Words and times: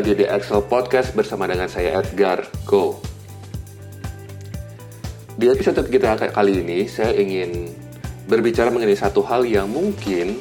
Lagi 0.00 0.16
di 0.16 0.24
Excel 0.24 0.64
Podcast 0.64 1.12
bersama 1.12 1.44
dengan 1.44 1.68
saya 1.68 2.00
Edgar 2.00 2.48
Go. 2.64 3.04
Di 5.36 5.44
episode 5.44 5.76
kita 5.92 6.16
kali 6.32 6.64
ini, 6.64 6.88
saya 6.88 7.12
ingin 7.12 7.68
berbicara 8.24 8.72
mengenai 8.72 8.96
satu 8.96 9.20
hal 9.20 9.44
yang 9.44 9.68
mungkin 9.68 10.40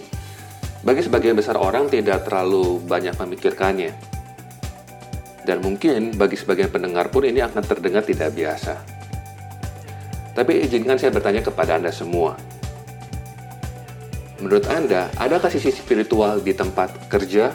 bagi 0.79 1.03
sebagian 1.03 1.35
besar 1.35 1.59
orang 1.59 1.91
tidak 1.91 2.23
terlalu 2.23 2.79
banyak 2.87 3.11
memikirkannya. 3.19 3.91
Dan 5.43 5.59
mungkin 5.59 6.15
bagi 6.15 6.39
sebagian 6.39 6.71
pendengar 6.71 7.11
pun 7.11 7.27
ini 7.27 7.43
akan 7.43 7.59
terdengar 7.59 8.07
tidak 8.07 8.31
biasa. 8.31 8.79
Tapi 10.39 10.63
izinkan 10.63 10.95
saya 10.95 11.11
bertanya 11.11 11.43
kepada 11.43 11.75
Anda 11.75 11.91
semua. 11.91 12.39
Menurut 14.39 14.71
Anda, 14.71 15.11
adakah 15.19 15.51
sisi 15.51 15.75
spiritual 15.75 16.39
di 16.39 16.55
tempat 16.55 17.11
kerja 17.11 17.51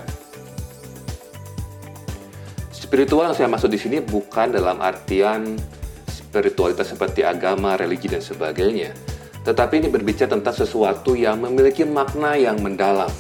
Spiritual 2.95 3.27
yang 3.27 3.35
saya 3.35 3.51
maksud 3.51 3.75
di 3.75 3.81
sini 3.83 3.99
bukan 3.99 4.55
dalam 4.55 4.79
artian 4.79 5.59
spiritualitas 6.07 6.95
seperti 6.95 7.27
agama, 7.27 7.75
religi, 7.75 8.07
dan 8.07 8.23
sebagainya. 8.23 8.95
Tetapi 9.43 9.83
ini 9.83 9.91
berbicara 9.91 10.31
tentang 10.31 10.55
sesuatu 10.55 11.19
yang 11.19 11.43
memiliki 11.43 11.83
makna 11.83 12.39
yang 12.39 12.55
mendalam. 12.63 13.11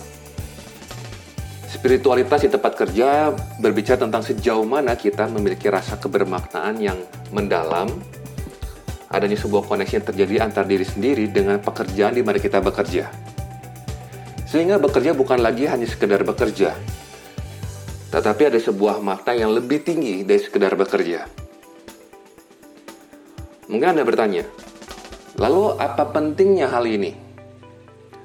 Spiritualitas 1.66 2.47
di 2.47 2.55
tempat 2.55 2.87
kerja 2.87 3.34
berbicara 3.59 3.98
tentang 3.98 4.23
sejauh 4.23 4.62
mana 4.62 4.95
kita 4.95 5.27
memiliki 5.27 5.66
rasa 5.66 5.98
kebermaknaan 5.98 6.78
yang 6.78 7.02
mendalam, 7.34 7.91
adanya 9.11 9.42
sebuah 9.42 9.67
koneksi 9.67 9.98
yang 9.98 10.06
terjadi 10.06 10.34
antar 10.47 10.70
diri 10.70 10.86
sendiri 10.86 11.27
dengan 11.27 11.58
pekerjaan 11.58 12.14
di 12.14 12.22
mana 12.22 12.39
kita 12.39 12.62
bekerja. 12.62 13.11
Sehingga 14.47 14.78
bekerja 14.78 15.19
bukan 15.19 15.42
lagi 15.42 15.67
hanya 15.67 15.91
sekedar 15.91 16.22
bekerja, 16.22 16.78
tetapi 18.15 18.47
ada 18.47 18.62
sebuah 18.62 19.03
makna 19.03 19.34
yang 19.34 19.51
lebih 19.51 19.83
tinggi 19.83 20.23
dari 20.23 20.39
sekedar 20.39 20.79
bekerja. 20.79 21.27
Mungkin 23.67 23.91
Anda 23.91 24.07
bertanya, 24.07 24.47
lalu 25.34 25.75
apa 25.83 26.15
pentingnya 26.15 26.70
hal 26.70 26.87
ini? 26.87 27.11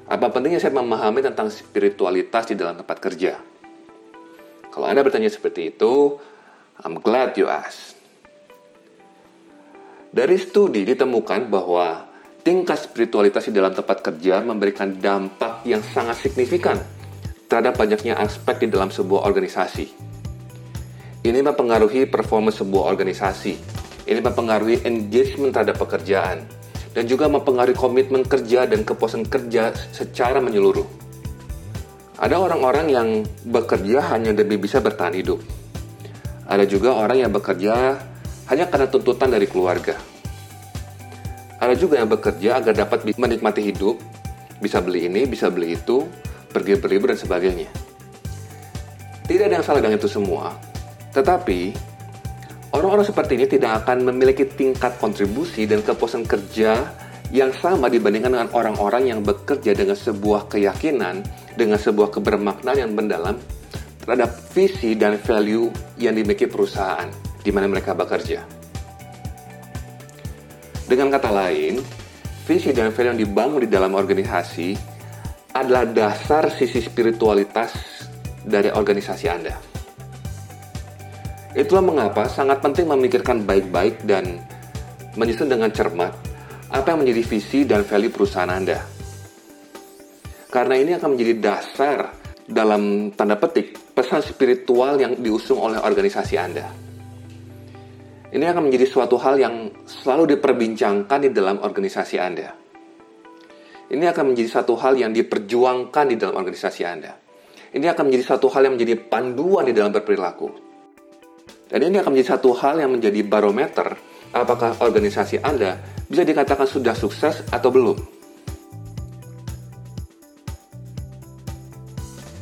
Apa 0.06 0.30
pentingnya 0.30 0.62
saya 0.62 0.78
memahami 0.78 1.26
tentang 1.26 1.50
spiritualitas 1.50 2.46
di 2.46 2.54
dalam 2.54 2.78
tempat 2.78 3.02
kerja? 3.02 3.34
Kalau 4.70 4.86
Anda 4.86 5.02
bertanya 5.02 5.26
seperti 5.26 5.74
itu, 5.74 6.22
I'm 6.86 7.02
glad 7.02 7.34
you 7.34 7.50
asked. 7.50 7.98
Dari 10.14 10.38
studi 10.38 10.86
ditemukan 10.86 11.50
bahwa 11.50 12.06
tingkat 12.46 12.78
spiritualitas 12.78 13.50
di 13.50 13.58
dalam 13.58 13.74
tempat 13.74 14.06
kerja 14.06 14.38
memberikan 14.38 14.94
dampak 15.02 15.66
yang 15.66 15.82
sangat 15.82 16.30
signifikan 16.30 16.78
terhadap 17.50 17.74
banyaknya 17.74 18.14
aspek 18.14 18.62
di 18.62 18.70
dalam 18.70 18.94
sebuah 18.94 19.26
organisasi. 19.26 19.90
Ini 21.26 21.42
mempengaruhi 21.42 22.06
performa 22.06 22.54
sebuah 22.54 22.86
organisasi. 22.94 23.52
Ini 24.06 24.22
mempengaruhi 24.22 24.86
engagement 24.86 25.52
terhadap 25.52 25.76
pekerjaan. 25.82 26.46
Dan 26.94 27.10
juga 27.10 27.26
mempengaruhi 27.26 27.74
komitmen 27.74 28.22
kerja 28.22 28.70
dan 28.70 28.86
kepuasan 28.86 29.26
kerja 29.26 29.74
secara 29.90 30.38
menyeluruh. 30.38 30.86
Ada 32.22 32.38
orang-orang 32.38 32.86
yang 32.88 33.08
bekerja 33.46 34.14
hanya 34.14 34.30
demi 34.30 34.54
bisa 34.54 34.78
bertahan 34.78 35.18
hidup. 35.18 35.42
Ada 36.46 36.66
juga 36.66 36.94
orang 36.98 37.26
yang 37.26 37.32
bekerja 37.34 37.98
hanya 38.50 38.64
karena 38.66 38.86
tuntutan 38.90 39.30
dari 39.30 39.46
keluarga. 39.46 39.94
Ada 41.60 41.76
juga 41.76 42.00
yang 42.00 42.10
bekerja 42.10 42.58
agar 42.58 42.74
dapat 42.74 43.04
menikmati 43.06 43.60
hidup, 43.60 44.00
bisa 44.58 44.80
beli 44.82 45.06
ini, 45.06 45.28
bisa 45.28 45.52
beli 45.52 45.76
itu, 45.78 46.08
pergi 46.50 46.76
berlibur 46.76 47.14
dan 47.14 47.20
sebagainya. 47.22 47.70
Tidak 49.30 49.44
ada 49.46 49.62
yang 49.62 49.66
salah 49.66 49.78
dengan 49.78 50.02
itu 50.02 50.10
semua, 50.10 50.58
tetapi 51.14 51.70
orang-orang 52.74 53.06
seperti 53.06 53.38
ini 53.38 53.46
tidak 53.46 53.86
akan 53.86 54.10
memiliki 54.10 54.42
tingkat 54.42 54.98
kontribusi 54.98 55.70
dan 55.70 55.86
kepuasan 55.86 56.26
kerja 56.26 56.82
yang 57.30 57.54
sama 57.54 57.86
dibandingkan 57.86 58.34
dengan 58.34 58.50
orang-orang 58.50 59.06
yang 59.14 59.22
bekerja 59.22 59.70
dengan 59.70 59.94
sebuah 59.94 60.50
keyakinan, 60.50 61.22
dengan 61.54 61.78
sebuah 61.78 62.10
kebermaknaan 62.10 62.78
yang 62.82 62.90
mendalam 62.90 63.38
terhadap 64.02 64.34
visi 64.50 64.98
dan 64.98 65.14
value 65.22 65.70
yang 65.94 66.18
dimiliki 66.18 66.50
perusahaan 66.50 67.06
di 67.46 67.54
mana 67.54 67.70
mereka 67.70 67.94
bekerja. 67.94 68.42
Dengan 70.90 71.14
kata 71.14 71.30
lain, 71.30 71.78
visi 72.50 72.74
dan 72.74 72.90
value 72.90 73.14
yang 73.14 73.20
dibangun 73.22 73.62
di 73.62 73.70
dalam 73.70 73.94
organisasi 73.94 74.89
adalah 75.54 75.86
dasar 75.86 76.50
sisi 76.52 76.78
spiritualitas 76.78 77.74
dari 78.46 78.70
organisasi 78.70 79.26
Anda. 79.26 79.54
Itulah 81.50 81.82
mengapa 81.82 82.30
sangat 82.30 82.62
penting 82.62 82.86
memikirkan 82.86 83.42
baik-baik 83.42 84.06
dan 84.06 84.38
menyusun 85.18 85.50
dengan 85.50 85.74
cermat 85.74 86.14
apa 86.70 86.94
yang 86.94 87.02
menjadi 87.02 87.22
visi 87.26 87.66
dan 87.66 87.82
value 87.82 88.14
perusahaan 88.14 88.46
Anda. 88.46 88.78
Karena 90.50 90.78
ini 90.78 90.94
akan 90.94 91.18
menjadi 91.18 91.34
dasar 91.42 91.98
dalam 92.46 93.14
tanda 93.14 93.34
petik 93.34 93.94
pesan 93.94 94.22
spiritual 94.22 94.98
yang 94.98 95.18
diusung 95.18 95.58
oleh 95.58 95.82
organisasi 95.82 96.34
Anda. 96.38 96.66
Ini 98.30 98.46
akan 98.46 98.70
menjadi 98.70 98.86
suatu 98.86 99.18
hal 99.18 99.42
yang 99.42 99.74
selalu 99.82 100.38
diperbincangkan 100.38 101.18
di 101.26 101.30
dalam 101.34 101.58
organisasi 101.58 102.16
Anda. 102.22 102.59
Ini 103.90 104.06
akan 104.06 104.30
menjadi 104.30 104.62
satu 104.62 104.78
hal 104.78 104.94
yang 104.94 105.10
diperjuangkan 105.10 106.04
di 106.06 106.14
dalam 106.14 106.38
organisasi 106.38 106.86
Anda. 106.86 107.10
Ini 107.74 107.90
akan 107.90 108.06
menjadi 108.06 108.24
satu 108.38 108.46
hal 108.54 108.70
yang 108.70 108.78
menjadi 108.78 108.94
panduan 109.02 109.66
di 109.66 109.74
dalam 109.74 109.90
berperilaku. 109.90 110.46
Dan 111.66 111.90
ini 111.90 111.98
akan 111.98 112.14
menjadi 112.14 112.38
satu 112.38 112.54
hal 112.54 112.78
yang 112.78 112.94
menjadi 112.94 113.18
barometer 113.26 113.98
apakah 114.30 114.78
organisasi 114.78 115.42
Anda 115.42 115.82
bisa 116.06 116.22
dikatakan 116.22 116.70
sudah 116.70 116.94
sukses 116.94 117.42
atau 117.50 117.70
belum. 117.74 117.98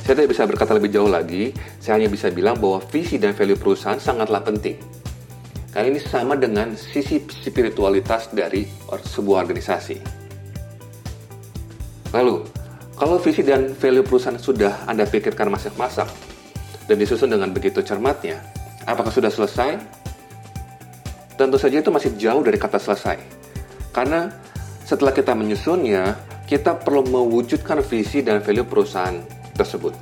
Saya 0.05 0.25
tidak 0.25 0.33
bisa 0.37 0.45
berkata 0.49 0.73
lebih 0.77 0.93
jauh 0.93 1.09
lagi, 1.09 1.53
saya 1.81 2.01
hanya 2.01 2.13
bisa 2.13 2.29
bilang 2.33 2.61
bahwa 2.61 2.81
visi 2.93 3.17
dan 3.17 3.33
value 3.33 3.57
perusahaan 3.57 4.01
sangatlah 4.01 4.45
penting. 4.45 4.77
Karena 5.73 5.97
ini 5.97 6.01
sama 6.01 6.37
dengan 6.37 6.77
sisi 6.77 7.25
spiritualitas 7.29 8.33
dari 8.33 8.65
sebuah 8.89 9.45
organisasi. 9.45 10.28
Lalu, 12.13 12.49
kalau 12.97 13.21
visi 13.21 13.45
dan 13.45 13.77
value 13.77 14.03
perusahaan 14.03 14.41
sudah 14.41 14.89
Anda 14.89 15.05
pikirkan 15.05 15.53
masak-masak 15.53 16.09
dan 16.89 16.97
disusun 16.97 17.31
dengan 17.31 17.53
begitu 17.53 17.85
cermatnya, 17.85 18.41
apakah 18.89 19.13
sudah 19.13 19.29
selesai? 19.29 19.77
Tentu 21.39 21.55
saja 21.61 21.79
itu 21.79 21.93
masih 21.93 22.19
jauh 22.19 22.43
dari 22.43 22.59
kata 22.59 22.81
selesai. 22.81 23.21
Karena 23.95 24.33
setelah 24.83 25.13
kita 25.13 25.37
menyusunnya, 25.37 26.17
kita 26.49 26.81
perlu 26.81 27.05
mewujudkan 27.07 27.85
visi 27.85 28.25
dan 28.25 28.41
value 28.41 28.65
perusahaan 28.65 29.21
tersebut. 29.55 29.93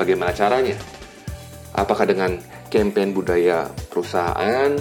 Bagaimana 0.00 0.32
caranya? 0.32 0.80
Apakah 1.76 2.08
dengan 2.08 2.40
campaign 2.72 3.12
budaya 3.12 3.68
perusahaan, 3.92 4.74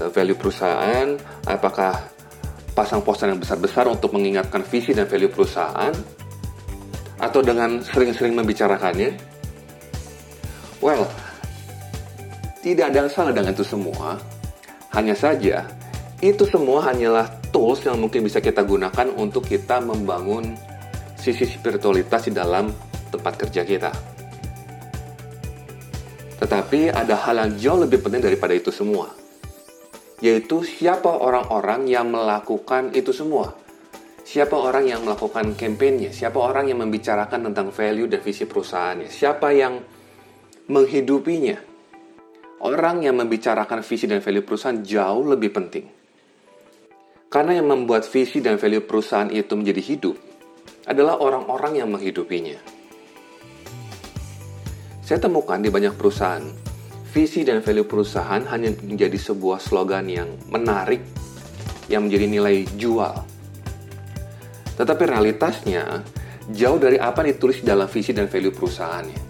eh, 0.00 0.08
value 0.10 0.34
perusahaan, 0.34 1.20
apakah 1.44 2.15
pasang 2.76 3.00
poster 3.00 3.32
yang 3.32 3.40
besar-besar 3.40 3.88
untuk 3.88 4.12
mengingatkan 4.12 4.60
visi 4.60 4.92
dan 4.92 5.08
value 5.08 5.32
perusahaan, 5.32 5.96
atau 7.16 7.40
dengan 7.40 7.80
sering-sering 7.80 8.36
membicarakannya? 8.36 9.16
Well, 10.84 11.08
tidak 12.60 12.92
ada 12.92 13.08
yang 13.08 13.10
salah 13.10 13.32
dengan 13.32 13.56
itu 13.56 13.64
semua. 13.64 14.20
Hanya 14.92 15.16
saja, 15.16 15.64
itu 16.20 16.44
semua 16.44 16.84
hanyalah 16.92 17.32
tools 17.48 17.80
yang 17.88 17.96
mungkin 17.96 18.28
bisa 18.28 18.44
kita 18.44 18.60
gunakan 18.60 19.08
untuk 19.16 19.48
kita 19.48 19.80
membangun 19.80 20.52
sisi 21.16 21.48
spiritualitas 21.48 22.28
di 22.28 22.36
dalam 22.36 22.68
tempat 23.08 23.40
kerja 23.40 23.64
kita. 23.64 23.92
Tetapi 26.36 26.92
ada 26.92 27.16
hal 27.16 27.40
yang 27.40 27.52
jauh 27.56 27.80
lebih 27.80 28.04
penting 28.04 28.20
daripada 28.20 28.52
itu 28.52 28.68
semua 28.68 29.25
yaitu 30.24 30.64
siapa 30.64 31.08
orang-orang 31.12 31.84
yang 31.88 32.08
melakukan 32.08 32.92
itu 32.96 33.12
semua. 33.12 33.52
Siapa 34.26 34.58
orang 34.58 34.90
yang 34.90 35.06
melakukan 35.06 35.54
kampanye, 35.54 36.10
siapa 36.10 36.42
orang 36.42 36.66
yang 36.66 36.82
membicarakan 36.82 37.46
tentang 37.46 37.70
value 37.70 38.10
dan 38.10 38.18
visi 38.18 38.42
perusahaannya, 38.42 39.06
siapa 39.06 39.54
yang 39.54 39.78
menghidupinya. 40.66 41.62
Orang 42.56 43.04
yang 43.04 43.20
membicarakan 43.20 43.84
visi 43.86 44.08
dan 44.10 44.24
value 44.24 44.42
perusahaan 44.42 44.80
jauh 44.82 45.22
lebih 45.30 45.52
penting. 45.54 45.86
Karena 47.30 47.60
yang 47.60 47.68
membuat 47.70 48.08
visi 48.08 48.42
dan 48.42 48.56
value 48.56 48.82
perusahaan 48.82 49.28
itu 49.30 49.52
menjadi 49.54 49.82
hidup 49.94 50.16
adalah 50.88 51.20
orang-orang 51.20 51.84
yang 51.84 51.88
menghidupinya. 51.92 52.58
Saya 55.06 55.22
temukan 55.22 55.62
di 55.62 55.70
banyak 55.70 55.94
perusahaan 55.94 56.65
visi 57.16 57.48
dan 57.48 57.64
value 57.64 57.88
perusahaan 57.88 58.44
hanya 58.52 58.76
menjadi 58.84 59.16
sebuah 59.16 59.56
slogan 59.56 60.04
yang 60.04 60.28
menarik 60.52 61.00
yang 61.88 62.04
menjadi 62.04 62.28
nilai 62.28 62.68
jual. 62.76 63.24
Tetapi 64.76 65.02
realitasnya 65.08 66.04
jauh 66.52 66.76
dari 66.76 67.00
apa 67.00 67.24
ditulis 67.24 67.64
dalam 67.64 67.88
visi 67.88 68.12
dan 68.12 68.28
value 68.28 68.52
perusahaannya. 68.52 69.20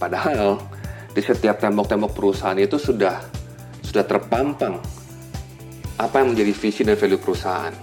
Padahal 0.00 0.56
di 1.12 1.20
setiap 1.20 1.60
tembok-tembok 1.60 2.16
perusahaan 2.16 2.56
itu 2.56 2.80
sudah 2.80 3.20
sudah 3.84 4.08
terpampang 4.08 4.80
apa 6.00 6.16
yang 6.16 6.32
menjadi 6.32 6.52
visi 6.56 6.80
dan 6.88 6.96
value 6.96 7.20
perusahaan. 7.20 7.76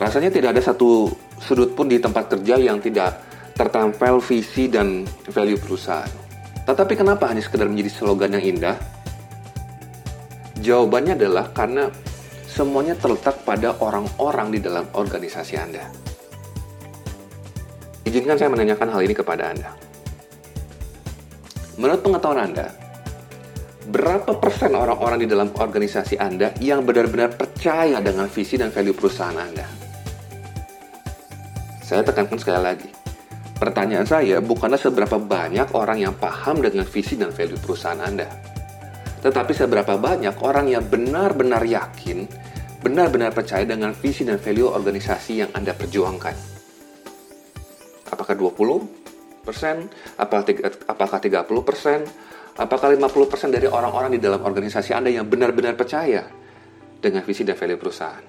Rasanya 0.00 0.32
tidak 0.32 0.56
ada 0.56 0.62
satu 0.72 1.12
sudut 1.36 1.76
pun 1.76 1.84
di 1.84 2.00
tempat 2.00 2.32
kerja 2.32 2.56
yang 2.56 2.80
tidak 2.80 3.20
tertempel 3.52 4.24
visi 4.24 4.72
dan 4.72 5.04
value 5.28 5.60
perusahaan. 5.60 6.25
Tetapi 6.66 6.98
kenapa 6.98 7.30
hanya 7.30 7.46
sekedar 7.46 7.70
menjadi 7.70 7.90
slogan 7.94 8.34
yang 8.34 8.58
indah? 8.58 8.74
Jawabannya 10.58 11.14
adalah 11.14 11.46
karena 11.54 11.86
semuanya 12.50 12.98
terletak 12.98 13.38
pada 13.46 13.78
orang-orang 13.78 14.50
di 14.50 14.58
dalam 14.58 14.90
organisasi 14.90 15.54
Anda. 15.54 15.86
Izinkan 18.02 18.34
saya 18.34 18.50
menanyakan 18.50 18.88
hal 18.90 19.00
ini 19.06 19.14
kepada 19.14 19.54
Anda. 19.54 19.70
Menurut 21.78 22.00
pengetahuan 22.02 22.50
Anda, 22.50 22.66
berapa 23.92 24.34
persen 24.40 24.74
orang-orang 24.74 25.22
di 25.22 25.28
dalam 25.30 25.54
organisasi 25.54 26.18
Anda 26.18 26.50
yang 26.58 26.82
benar-benar 26.82 27.38
percaya 27.38 28.02
dengan 28.02 28.26
visi 28.26 28.58
dan 28.58 28.74
value 28.74 28.96
perusahaan 28.96 29.36
Anda? 29.36 29.66
Saya 31.84 32.02
tekankan 32.02 32.40
sekali 32.40 32.58
lagi. 32.64 32.95
Pertanyaan 33.56 34.04
saya 34.04 34.44
bukanlah 34.44 34.76
seberapa 34.76 35.16
banyak 35.16 35.72
orang 35.72 36.04
yang 36.04 36.14
paham 36.16 36.60
dengan 36.60 36.84
visi 36.84 37.16
dan 37.16 37.32
value 37.32 37.56
perusahaan 37.56 37.96
Anda. 37.96 38.28
Tetapi 39.24 39.52
seberapa 39.56 39.96
banyak 39.96 40.36
orang 40.44 40.68
yang 40.68 40.84
benar-benar 40.84 41.64
yakin, 41.64 42.28
benar-benar 42.84 43.32
percaya 43.32 43.64
dengan 43.64 43.96
visi 43.96 44.28
dan 44.28 44.36
value 44.36 44.68
organisasi 44.68 45.32
yang 45.40 45.50
Anda 45.56 45.72
perjuangkan. 45.72 46.36
Apakah 48.12 48.36
20? 48.36 49.06
persen, 49.46 49.86
apakah 50.18 51.22
30 51.22 51.46
persen, 51.62 52.02
apakah 52.58 52.90
50 52.90 53.30
persen 53.30 53.54
dari 53.54 53.70
orang-orang 53.70 54.18
di 54.18 54.20
dalam 54.20 54.42
organisasi 54.42 54.90
Anda 54.90 55.14
yang 55.14 55.30
benar-benar 55.30 55.78
percaya 55.78 56.26
dengan 56.98 57.22
visi 57.22 57.46
dan 57.46 57.54
value 57.54 57.78
perusahaan. 57.78 58.26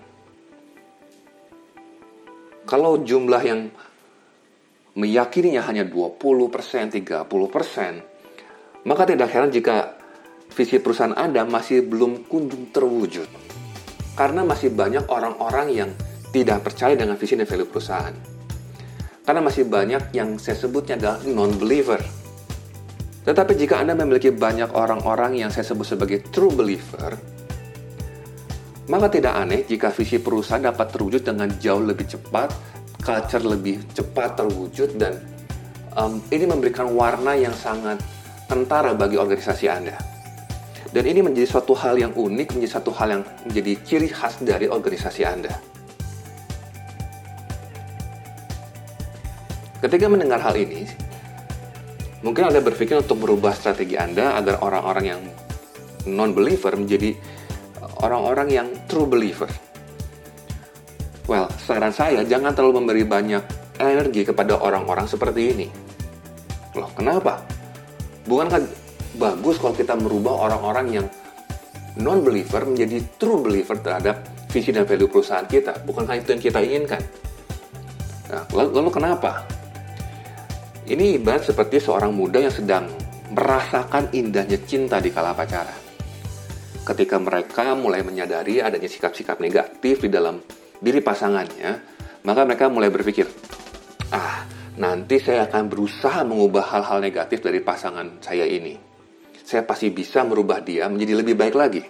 Kalau 2.69 3.01
jumlah 3.01 3.41
yang 3.41 3.73
meyakininya 4.97 5.61
hanya 5.69 5.85
20 5.85 6.17
persen, 6.49 6.89
30 6.89 7.29
persen, 7.53 8.01
maka 8.89 9.05
tidak 9.05 9.29
heran 9.29 9.53
jika 9.53 9.93
visi 10.57 10.81
perusahaan 10.81 11.13
Anda 11.13 11.45
masih 11.45 11.85
belum 11.85 12.25
kunjung 12.25 12.73
terwujud. 12.73 13.29
Karena 14.17 14.41
masih 14.41 14.73
banyak 14.73 15.05
orang-orang 15.13 15.67
yang 15.69 15.89
tidak 16.33 16.65
percaya 16.65 16.97
dengan 16.97 17.13
visi 17.13 17.37
dan 17.37 17.45
value 17.45 17.69
perusahaan. 17.69 18.15
Karena 19.21 19.41
masih 19.45 19.69
banyak 19.69 20.09
yang 20.17 20.41
saya 20.41 20.57
sebutnya 20.57 20.97
adalah 20.97 21.21
non-believer. 21.21 22.01
Tetapi 23.21 23.53
jika 23.53 23.77
Anda 23.77 23.93
memiliki 23.93 24.33
banyak 24.33 24.73
orang-orang 24.73 25.37
yang 25.37 25.53
saya 25.53 25.67
sebut 25.67 25.85
sebagai 25.85 26.25
true 26.33 26.49
believer, 26.49 27.13
maka 28.87 29.11
tidak 29.11 29.35
aneh 29.35 29.67
jika 29.67 29.91
visi 29.91 30.17
perusahaan 30.17 30.63
dapat 30.63 30.87
terwujud 30.95 31.21
dengan 31.27 31.51
jauh 31.59 31.83
lebih 31.83 32.07
cepat, 32.07 32.76
culture 33.07 33.39
lebih 33.39 33.87
cepat 33.95 34.35
terwujud, 34.35 34.99
dan 34.99 35.23
um, 35.95 36.19
ini 36.27 36.43
memberikan 36.43 36.91
warna 36.91 37.39
yang 37.39 37.55
sangat 37.55 38.03
kentara 38.51 38.91
bagi 38.91 39.15
organisasi 39.15 39.71
Anda. 39.71 39.95
Dan 40.91 41.07
ini 41.07 41.23
menjadi 41.23 41.47
suatu 41.47 41.71
hal 41.71 41.95
yang 41.95 42.11
unik, 42.11 42.59
menjadi 42.59 42.83
satu 42.83 42.91
hal 42.91 43.07
yang 43.15 43.23
menjadi 43.47 43.71
ciri 43.87 44.11
khas 44.11 44.43
dari 44.43 44.67
organisasi 44.67 45.23
Anda. 45.23 45.55
Ketika 49.79 50.09
mendengar 50.11 50.43
hal 50.43 50.57
ini, 50.59 50.83
mungkin 52.23 52.51
Anda 52.51 52.59
berpikir 52.59 52.99
untuk 52.99 53.23
merubah 53.23 53.55
strategi 53.55 53.95
Anda 53.95 54.35
agar 54.35 54.59
orang-orang 54.59 55.05
yang 55.05 55.21
non-believer 56.07 56.75
menjadi 56.75 57.15
orang-orang 58.03 58.47
yang 58.47 58.67
true 58.87 59.05
believer. 59.05 59.66
Well, 61.27 61.51
saran 61.59 61.91
saya 61.91 62.23
jangan 62.23 62.55
terlalu 62.55 62.79
memberi 62.79 63.03
banyak 63.03 63.43
energi 63.83 64.23
kepada 64.23 64.55
orang-orang 64.63 65.11
seperti 65.11 65.41
ini. 65.51 65.67
Loh, 66.71 66.87
kenapa? 66.95 67.43
Bukankah 68.23 68.63
bagus 69.19 69.59
kalau 69.59 69.75
kita 69.75 69.99
merubah 69.99 70.47
orang-orang 70.47 70.87
yang 70.87 71.07
non-believer 71.99 72.63
menjadi 72.63 73.03
true 73.19 73.43
believer 73.43 73.75
terhadap 73.83 74.23
visi 74.47 74.71
dan 74.71 74.87
value 74.87 75.11
perusahaan 75.11 75.43
kita? 75.43 75.83
Bukankah 75.83 76.15
itu 76.15 76.31
yang 76.31 76.43
kita 76.47 76.59
inginkan? 76.63 77.03
Nah, 78.31 78.43
lalu, 78.55 78.69
lalu 78.79 78.89
kenapa? 78.95 79.43
Ini 80.87 81.19
ibarat 81.19 81.43
seperti 81.43 81.83
seorang 81.83 82.15
muda 82.15 82.39
yang 82.39 82.55
sedang 82.55 82.87
merasakan 83.35 84.15
indahnya 84.15 84.55
cinta 84.63 85.03
di 85.03 85.11
kala 85.11 85.35
pacaran. 85.35 85.75
Ketika 86.87 87.19
mereka 87.19 87.75
mulai 87.75 87.99
menyadari 87.99 88.63
adanya 88.63 88.87
sikap-sikap 88.87 89.43
negatif 89.43 89.99
di 89.99 90.07
dalam 90.07 90.39
diri 90.79 90.99
pasangannya, 91.01 91.71
maka 92.25 92.41
mereka 92.43 92.69
mulai 92.69 92.91
berpikir, 92.93 93.27
ah, 94.13 94.45
nanti 94.77 95.21
saya 95.21 95.45
akan 95.49 95.69
berusaha 95.69 96.21
mengubah 96.23 96.73
hal-hal 96.73 96.99
negatif 97.01 97.41
dari 97.41 97.63
pasangan 97.63 98.21
saya 98.21 98.45
ini. 98.45 98.77
Saya 99.47 99.63
pasti 99.63 99.87
bisa 99.89 100.27
merubah 100.27 100.59
dia 100.59 100.91
menjadi 100.91 101.23
lebih 101.23 101.35
baik 101.39 101.55
lagi. 101.55 101.83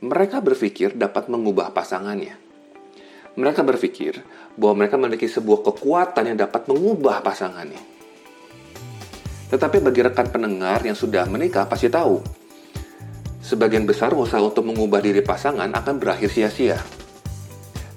Mereka 0.00 0.40
berpikir 0.40 0.96
dapat 0.96 1.28
mengubah 1.28 1.76
pasangannya 1.76 2.50
mereka 3.38 3.62
berpikir 3.62 4.18
bahwa 4.58 4.82
mereka 4.82 4.98
memiliki 4.98 5.30
sebuah 5.30 5.62
kekuatan 5.62 6.34
yang 6.34 6.38
dapat 6.44 6.66
mengubah 6.66 7.22
pasangannya. 7.22 7.78
Tetapi 9.50 9.82
bagi 9.82 10.00
rekan 10.02 10.30
pendengar 10.30 10.82
yang 10.82 10.94
sudah 10.94 11.26
menikah 11.26 11.66
pasti 11.66 11.90
tahu, 11.90 12.22
sebagian 13.42 13.86
besar 13.86 14.14
usaha 14.14 14.42
untuk 14.42 14.66
mengubah 14.66 15.02
diri 15.02 15.22
pasangan 15.22 15.70
akan 15.70 15.94
berakhir 15.98 16.30
sia-sia. 16.30 16.78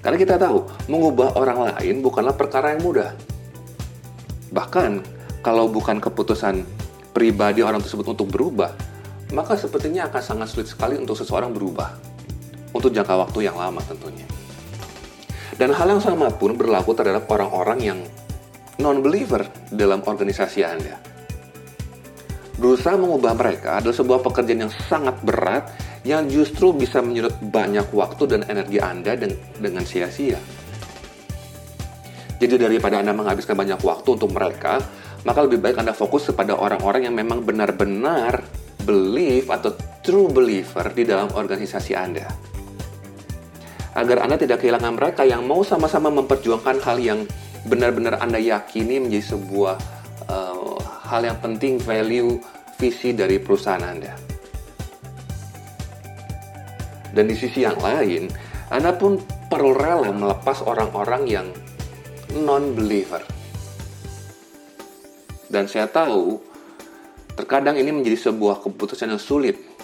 Karena 0.04 0.20
kita 0.20 0.36
tahu, 0.36 0.68
mengubah 0.92 1.32
orang 1.40 1.72
lain 1.72 2.04
bukanlah 2.04 2.36
perkara 2.36 2.76
yang 2.76 2.84
mudah. 2.84 3.16
Bahkan, 4.52 5.00
kalau 5.40 5.64
bukan 5.72 5.96
keputusan 5.96 6.60
pribadi 7.16 7.64
orang 7.64 7.80
tersebut 7.80 8.12
untuk 8.12 8.28
berubah, 8.28 8.76
maka 9.32 9.56
sepertinya 9.56 10.04
akan 10.12 10.20
sangat 10.20 10.52
sulit 10.52 10.68
sekali 10.68 11.00
untuk 11.00 11.16
seseorang 11.16 11.56
berubah. 11.56 11.96
Untuk 12.76 12.92
jangka 12.92 13.16
waktu 13.16 13.48
yang 13.48 13.56
lama 13.56 13.80
tentunya. 13.80 14.28
Dan 15.56 15.72
hal 15.72 15.88
yang 15.88 16.02
sama 16.04 16.28
pun 16.28 16.52
berlaku 16.52 16.92
terhadap 16.92 17.24
orang-orang 17.30 17.78
yang 17.80 17.98
non-believer 18.76 19.46
dalam 19.72 20.04
organisasi 20.04 20.60
Anda. 20.66 21.00
Berusaha 22.60 22.94
mengubah 22.98 23.32
mereka 23.34 23.80
adalah 23.80 23.96
sebuah 23.96 24.20
pekerjaan 24.20 24.68
yang 24.68 24.74
sangat 24.90 25.16
berat 25.24 25.70
yang 26.04 26.28
justru 26.28 26.76
bisa 26.76 27.00
menyedot 27.00 27.32
banyak 27.40 27.88
waktu 27.90 28.22
dan 28.28 28.40
energi 28.46 28.78
Anda 28.78 29.16
dengan 29.56 29.84
sia-sia. 29.88 30.36
Jadi 32.36 32.60
daripada 32.60 33.00
Anda 33.00 33.16
menghabiskan 33.16 33.56
banyak 33.56 33.80
waktu 33.80 34.08
untuk 34.20 34.30
mereka, 34.36 34.84
maka 35.24 35.40
lebih 35.40 35.64
baik 35.64 35.80
Anda 35.80 35.96
fokus 35.96 36.28
kepada 36.28 36.60
orang-orang 36.60 37.08
yang 37.08 37.16
memang 37.16 37.40
benar-benar 37.40 38.44
believe 38.84 39.48
atau 39.48 39.72
true 40.04 40.28
believer 40.28 40.84
di 40.92 41.08
dalam 41.08 41.32
organisasi 41.32 41.96
Anda 41.96 42.28
agar 43.94 44.26
Anda 44.26 44.36
tidak 44.36 44.60
kehilangan 44.60 44.92
mereka 44.92 45.22
yang 45.22 45.46
mau 45.46 45.62
sama-sama 45.62 46.10
memperjuangkan 46.10 46.82
hal 46.82 46.98
yang 46.98 47.20
benar-benar 47.64 48.18
Anda 48.20 48.42
yakini 48.42 49.00
menjadi 49.00 49.38
sebuah 49.38 49.74
uh, 50.28 50.76
hal 51.08 51.22
yang 51.24 51.38
penting, 51.38 51.78
value, 51.78 52.42
visi 52.76 53.14
dari 53.14 53.38
perusahaan 53.38 53.80
Anda. 53.80 54.33
Dan 57.14 57.30
di 57.30 57.38
sisi 57.38 57.62
yang 57.62 57.78
lain, 57.78 58.26
Anda 58.74 58.90
pun 58.98 59.22
perlu 59.46 59.70
rela 59.70 60.10
melepas 60.10 60.66
orang-orang 60.66 61.22
yang 61.30 61.46
non-believer. 62.34 63.22
Dan 65.46 65.70
saya 65.70 65.86
tahu, 65.86 66.42
terkadang 67.38 67.78
ini 67.78 67.94
menjadi 67.94 68.34
sebuah 68.34 68.58
keputusan 68.66 69.14
yang 69.14 69.22
sulit 69.22 69.74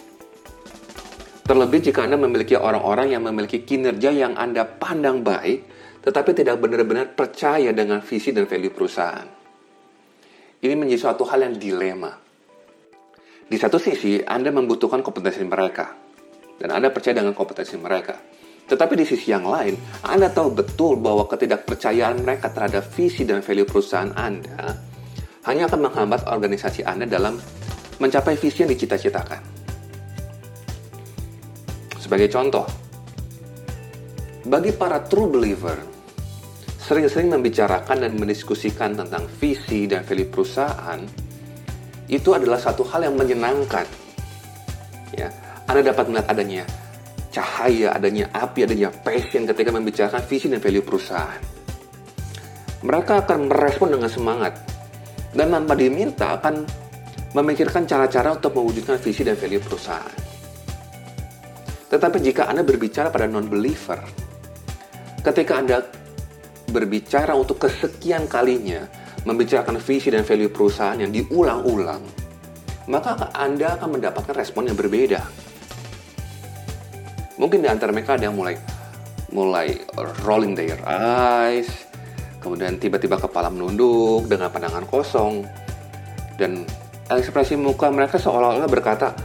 Terlebih 1.51 1.91
jika 1.91 2.07
Anda 2.07 2.15
memiliki 2.15 2.55
orang-orang 2.55 3.11
yang 3.11 3.27
memiliki 3.27 3.67
kinerja 3.67 4.15
yang 4.15 4.39
Anda 4.39 4.63
pandang 4.63 5.27
baik, 5.27 5.67
tetapi 5.99 6.31
tidak 6.31 6.63
benar-benar 6.63 7.11
percaya 7.19 7.75
dengan 7.75 7.99
visi 8.07 8.31
dan 8.31 8.47
value 8.47 8.71
perusahaan. 8.71 9.27
Ini 10.63 10.79
menjadi 10.79 11.11
suatu 11.11 11.27
hal 11.27 11.51
yang 11.51 11.59
dilema. 11.59 12.15
Di 13.51 13.59
satu 13.59 13.83
sisi, 13.83 14.23
Anda 14.23 14.55
membutuhkan 14.55 15.03
kompetensi 15.03 15.43
mereka, 15.43 15.91
dan 16.61 16.69
Anda 16.77 16.93
percaya 16.93 17.17
dengan 17.25 17.33
kompetensi 17.33 17.81
mereka. 17.81 18.21
Tetapi 18.69 18.95
di 18.95 19.03
sisi 19.09 19.33
yang 19.33 19.49
lain, 19.49 19.75
Anda 20.05 20.31
tahu 20.31 20.55
betul 20.55 21.01
bahwa 21.01 21.27
ketidakpercayaan 21.27 22.23
mereka 22.23 22.53
terhadap 22.53 22.87
visi 22.93 23.27
dan 23.27 23.43
value 23.43 23.67
perusahaan 23.67 24.13
Anda 24.15 24.77
hanya 25.49 25.67
akan 25.67 25.89
menghambat 25.89 26.29
organisasi 26.29 26.85
Anda 26.85 27.09
dalam 27.09 27.41
mencapai 27.99 28.37
visi 28.37 28.63
yang 28.63 28.71
dicita-citakan. 28.71 29.41
Sebagai 31.97 32.29
contoh, 32.29 32.69
bagi 34.45 34.73
para 34.77 35.01
true 35.05 35.33
believer, 35.33 35.77
sering-sering 36.81 37.33
membicarakan 37.33 38.05
dan 38.05 38.13
mendiskusikan 38.17 38.95
tentang 38.95 39.25
visi 39.41 39.89
dan 39.89 40.05
value 40.05 40.29
perusahaan, 40.29 41.01
itu 42.11 42.31
adalah 42.35 42.59
satu 42.59 42.87
hal 42.87 43.07
yang 43.09 43.17
menyenangkan. 43.17 43.87
Ya, 45.15 45.31
Anda 45.71 45.95
dapat 45.95 46.11
melihat 46.11 46.29
adanya 46.35 46.63
cahaya, 47.31 47.95
adanya 47.95 48.27
api, 48.35 48.67
adanya 48.67 48.91
passion 48.91 49.47
ketika 49.47 49.71
membicarakan 49.71 50.23
visi 50.27 50.51
dan 50.51 50.59
value 50.59 50.83
perusahaan. 50.83 51.39
Mereka 52.83 53.23
akan 53.23 53.47
merespon 53.47 53.95
dengan 53.95 54.11
semangat 54.11 54.59
dan 55.31 55.55
tanpa 55.55 55.79
diminta 55.79 56.35
akan 56.35 56.67
memikirkan 57.39 57.87
cara-cara 57.87 58.35
untuk 58.35 58.51
mewujudkan 58.59 58.99
visi 58.99 59.23
dan 59.23 59.39
value 59.39 59.63
perusahaan. 59.63 60.19
Tetapi 61.87 62.19
jika 62.19 62.51
Anda 62.51 62.67
berbicara 62.67 63.15
pada 63.15 63.31
non-believer, 63.31 64.03
ketika 65.23 65.55
Anda 65.55 65.87
berbicara 66.67 67.35
untuk 67.39 67.63
kesekian 67.63 68.27
kalinya 68.27 68.91
membicarakan 69.23 69.79
visi 69.79 70.11
dan 70.11 70.27
value 70.27 70.51
perusahaan 70.51 70.99
yang 70.99 71.15
diulang-ulang, 71.15 72.03
maka 72.91 73.31
Anda 73.39 73.79
akan 73.79 74.03
mendapatkan 74.03 74.35
respon 74.35 74.67
yang 74.67 74.75
berbeda. 74.75 75.50
Mungkin 77.41 77.65
di 77.65 77.69
antara 77.73 77.89
mereka 77.89 78.21
ada 78.21 78.29
yang 78.29 78.37
mulai 78.37 78.61
mulai 79.33 79.81
rolling 80.29 80.53
their 80.53 80.77
eyes, 80.85 81.73
kemudian 82.45 82.77
tiba-tiba 82.77 83.17
kepala 83.17 83.49
menunduk 83.49 84.29
dengan 84.29 84.53
pandangan 84.53 84.85
kosong, 84.85 85.49
dan 86.37 86.69
ekspresi 87.09 87.57
muka 87.57 87.89
mereka 87.89 88.21
seolah-olah 88.21 88.69
berkata, 88.69 89.17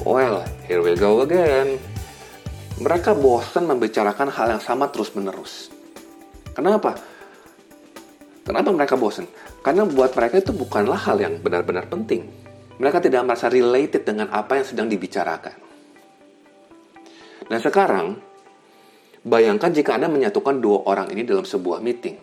well, 0.00 0.40
here 0.64 0.80
we 0.80 0.96
go 0.96 1.20
again. 1.20 1.76
Mereka 2.78 3.12
bosan 3.18 3.68
membicarakan 3.68 4.32
hal 4.32 4.56
yang 4.56 4.62
sama 4.62 4.88
terus-menerus. 4.88 5.68
Kenapa? 6.56 6.96
Kenapa 8.46 8.72
mereka 8.72 8.96
bosan? 8.96 9.28
Karena 9.60 9.84
buat 9.84 10.16
mereka 10.16 10.40
itu 10.40 10.56
bukanlah 10.56 10.96
hal 11.04 11.20
yang 11.20 11.36
benar-benar 11.42 11.90
penting. 11.90 12.24
Mereka 12.78 13.02
tidak 13.02 13.26
merasa 13.26 13.50
related 13.50 14.06
dengan 14.06 14.30
apa 14.30 14.62
yang 14.62 14.64
sedang 14.64 14.86
dibicarakan. 14.86 15.67
Nah 17.48 17.56
sekarang, 17.56 18.20
bayangkan 19.24 19.72
jika 19.72 19.96
Anda 19.96 20.12
menyatukan 20.12 20.60
dua 20.60 20.84
orang 20.84 21.08
ini 21.16 21.24
dalam 21.24 21.48
sebuah 21.48 21.80
meeting. 21.80 22.16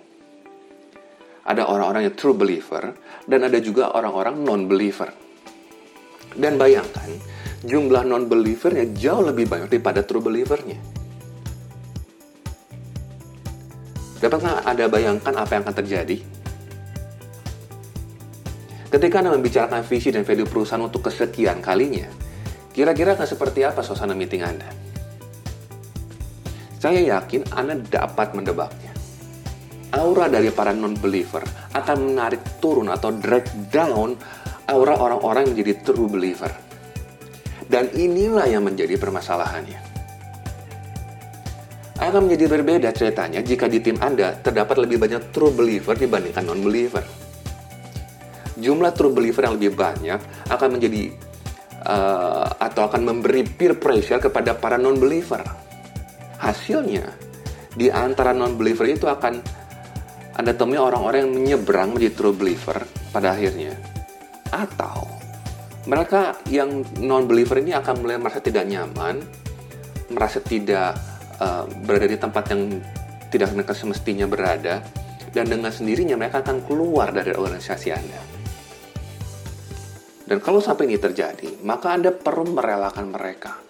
Ada 1.45 1.65
orang-orang 1.65 2.09
yang 2.09 2.15
true 2.17 2.37
believer, 2.37 2.93
dan 3.25 3.45
ada 3.45 3.57
juga 3.57 3.93
orang-orang 3.93 4.41
non-believer. 4.41 5.09
Dan 6.33 6.61
bayangkan, 6.61 7.09
jumlah 7.65 8.05
non-believernya 8.05 8.93
jauh 8.93 9.25
lebih 9.25 9.49
banyak 9.49 9.69
daripada 9.69 10.05
true 10.05 10.21
believernya. 10.21 10.77
Dapatkah 14.21 14.65
Anda 14.65 14.89
bayangkan 14.89 15.33
apa 15.37 15.51
yang 15.57 15.63
akan 15.65 15.75
terjadi? 15.85 16.17
Ketika 18.89 19.21
Anda 19.21 19.33
membicarakan 19.33 19.81
visi 19.85 20.13
dan 20.13 20.21
value 20.21 20.49
perusahaan 20.49 20.81
untuk 20.81 21.09
kesekian 21.09 21.61
kalinya, 21.61 22.09
kira-kira 22.73 23.17
akan 23.17 23.25
seperti 23.25 23.65
apa 23.65 23.85
suasana 23.85 24.17
meeting 24.17 24.45
Anda? 24.45 24.84
Saya 26.85 27.17
yakin 27.17 27.49
Anda 27.49 27.81
dapat 27.81 28.37
mendebaknya. 28.37 28.93
Aura 29.97 30.29
dari 30.29 30.53
para 30.53 30.69
non-believer 30.69 31.41
akan 31.73 32.13
menarik 32.13 32.61
turun 32.61 32.93
atau 32.93 33.09
drag 33.09 33.41
down 33.73 34.13
aura 34.69 34.93
orang-orang 34.93 35.49
yang 35.49 35.57
menjadi 35.57 35.73
true 35.81 36.05
believer. 36.05 36.53
Dan 37.65 37.89
inilah 37.89 38.45
yang 38.45 38.61
menjadi 38.61 39.01
permasalahannya 39.01 39.97
akan 42.05 42.29
menjadi 42.29 42.45
berbeda 42.53 42.93
ceritanya 42.93 43.41
jika 43.41 43.65
di 43.65 43.81
tim 43.81 43.97
Anda 43.97 44.37
terdapat 44.37 44.85
lebih 44.85 45.01
banyak 45.01 45.33
true 45.33 45.49
believer 45.49 45.97
dibandingkan 45.97 46.45
non-believer. 46.45 47.01
Jumlah 48.61 48.93
true 48.93 49.09
believer 49.09 49.49
yang 49.49 49.57
lebih 49.57 49.73
banyak 49.73 50.21
akan 50.53 50.69
menjadi 50.77 51.09
uh, 51.81 52.45
atau 52.61 52.85
akan 52.85 53.01
memberi 53.09 53.41
peer 53.41 53.73
pressure 53.73 54.21
kepada 54.21 54.53
para 54.53 54.77
non-believer. 54.77 55.64
Hasilnya, 56.39 57.05
di 57.75 57.91
antara 57.91 58.31
non-believer 58.31 58.87
itu 58.91 59.07
akan 59.07 59.39
Anda 60.35 60.51
temui 60.51 60.75
orang-orang 60.75 61.27
yang 61.27 61.33
menyeberang 61.35 61.95
menjadi 61.95 62.13
true 62.15 62.35
believer 62.35 62.83
pada 63.11 63.31
akhirnya. 63.31 63.75
Atau 64.51 65.07
mereka 65.87 66.35
yang 66.51 66.83
non-believer 66.99 67.63
ini 67.63 67.71
akan 67.71 68.03
mulai 68.03 68.19
merasa 68.19 68.43
tidak 68.43 68.67
nyaman, 68.67 69.23
merasa 70.11 70.43
tidak 70.43 70.97
uh, 71.39 71.63
berada 71.87 72.07
di 72.09 72.17
tempat 72.19 72.43
yang 72.51 72.83
tidak 73.31 73.51
mereka 73.55 73.73
semestinya 73.75 74.27
berada 74.27 74.83
dan 75.35 75.51
dengan 75.51 75.71
sendirinya 75.71 76.15
mereka 76.15 76.39
akan 76.43 76.63
keluar 76.63 77.11
dari 77.11 77.35
organisasi 77.35 77.87
Anda. 77.91 78.21
Dan 80.25 80.41
kalau 80.41 80.57
sampai 80.57 80.89
ini 80.89 80.97
terjadi, 80.97 81.61
maka 81.61 81.93
Anda 81.93 82.09
perlu 82.09 82.49
merelakan 82.55 83.13
mereka. 83.13 83.61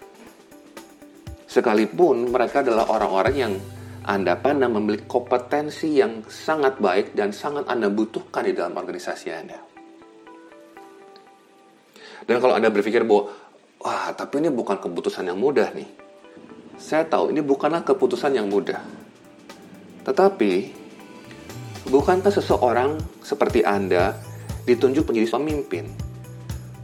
Sekalipun 1.56 2.28
mereka 2.28 2.60
adalah 2.60 2.84
orang-orang 2.92 3.34
yang 3.34 3.54
Anda 4.04 4.36
pandang 4.36 4.76
memiliki 4.76 5.08
kompetensi 5.08 5.96
yang 5.96 6.20
sangat 6.28 6.76
baik 6.76 7.16
dan 7.16 7.32
sangat 7.32 7.64
Anda 7.64 7.88
butuhkan 7.88 8.44
di 8.44 8.52
dalam 8.52 8.76
organisasi 8.76 9.26
Anda. 9.32 9.58
Dan 12.28 12.36
kalau 12.44 12.60
Anda 12.60 12.68
berpikir 12.68 13.08
bahwa, 13.08 13.32
wah 13.80 14.12
tapi 14.12 14.44
ini 14.44 14.52
bukan 14.52 14.76
keputusan 14.76 15.24
yang 15.32 15.40
mudah 15.40 15.72
nih 15.72 16.06
saya 16.76 17.08
tahu 17.08 17.32
ini 17.32 17.40
bukanlah 17.40 17.80
keputusan 17.82 18.36
yang 18.36 18.52
mudah. 18.52 18.76
Tetapi, 20.04 20.52
bukankah 21.88 22.28
seseorang 22.28 23.00
seperti 23.24 23.64
Anda 23.64 24.12
ditunjuk 24.68 25.08
menjadi 25.08 25.28
pemimpin? 25.40 25.88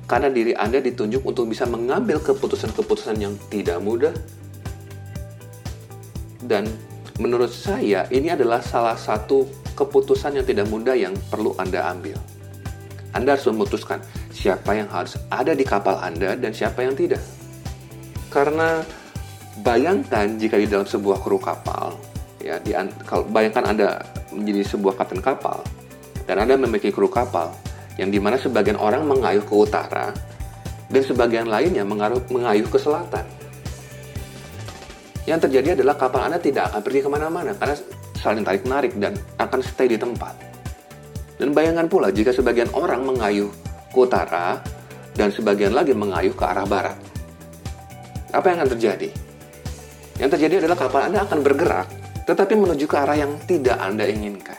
Karena 0.09 0.33
diri 0.33 0.57
Anda 0.57 0.81
ditunjuk 0.81 1.23
untuk 1.23 1.47
bisa 1.53 1.69
mengambil 1.69 2.19
keputusan-keputusan 2.25 3.17
yang 3.21 3.37
tidak 3.53 3.79
mudah. 3.85 4.17
Dan 6.43 6.67
menurut 7.23 7.51
saya 7.55 8.05
ini 8.11 8.35
adalah 8.35 8.59
salah 8.59 8.99
satu 8.99 9.47
keputusan 9.79 10.43
yang 10.43 10.47
tidak 10.47 10.67
mudah 10.69 10.99
yang 10.99 11.15
perlu 11.31 11.55
Anda 11.57 11.87
ambil. 11.89 12.19
Anda 13.15 13.37
harus 13.37 13.47
memutuskan 13.49 14.01
siapa 14.33 14.75
yang 14.75 14.89
harus 14.89 15.21
ada 15.29 15.53
di 15.55 15.63
kapal 15.63 16.01
Anda 16.01 16.35
dan 16.35 16.51
siapa 16.51 16.83
yang 16.83 16.97
tidak. 16.97 17.21
Karena 18.33 18.81
Bayangkan 19.61 20.41
jika 20.41 20.57
di 20.57 20.65
dalam 20.65 20.89
sebuah 20.89 21.21
kru 21.21 21.37
kapal, 21.37 21.93
ya, 22.41 22.57
di, 22.57 22.73
kalau 23.05 23.29
bayangkan 23.29 23.69
Anda 23.69 24.01
menjadi 24.33 24.65
sebuah 24.65 24.97
kapten 24.97 25.21
kapal 25.21 25.61
dan 26.25 26.41
Anda 26.41 26.57
memiliki 26.57 26.89
kru 26.89 27.05
kapal 27.13 27.53
yang 28.01 28.09
di 28.09 28.17
mana 28.17 28.41
sebagian 28.41 28.81
orang 28.81 29.05
mengayuh 29.05 29.45
ke 29.45 29.53
utara 29.53 30.17
dan 30.89 31.03
sebagian 31.05 31.53
lainnya 31.53 31.85
mengayuh, 31.85 32.25
mengayuh 32.33 32.65
ke 32.65 32.81
selatan. 32.81 33.29
Yang 35.23 35.49
terjadi 35.49 35.79
adalah 35.79 35.95
kapal 35.95 36.27
Anda 36.27 36.43
tidak 36.43 36.73
akan 36.73 36.81
pergi 36.83 37.01
ke 37.07 37.09
mana-mana 37.11 37.55
karena 37.55 37.77
saling 38.19 38.43
tarik-menarik 38.43 38.93
dan 38.99 39.15
akan 39.39 39.61
stay 39.63 39.87
di 39.87 39.99
tempat. 39.99 40.35
Dan 41.39 41.55
bayangkan 41.55 41.87
pula 41.87 42.11
jika 42.11 42.35
sebagian 42.35 42.71
orang 42.75 43.07
mengayuh 43.07 43.51
ke 43.91 43.99
utara 43.99 44.59
dan 45.15 45.31
sebagian 45.31 45.75
lagi 45.75 45.95
mengayuh 45.95 46.35
ke 46.35 46.45
arah 46.47 46.67
barat. 46.67 46.99
Apa 48.33 48.51
yang 48.51 48.65
akan 48.65 48.71
terjadi? 48.79 49.11
Yang 50.19 50.31
terjadi 50.39 50.55
adalah 50.67 50.79
kapal 50.79 51.01
Anda 51.07 51.27
akan 51.27 51.39
bergerak, 51.45 51.89
tetapi 52.25 52.55
menuju 52.59 52.85
ke 52.87 52.97
arah 52.97 53.17
yang 53.19 53.37
tidak 53.47 53.79
Anda 53.79 54.07
inginkan. 54.09 54.59